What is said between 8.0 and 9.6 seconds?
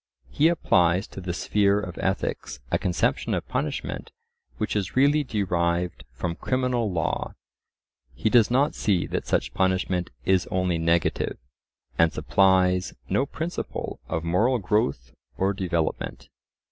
He does not see that such